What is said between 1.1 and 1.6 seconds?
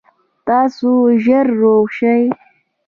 ژر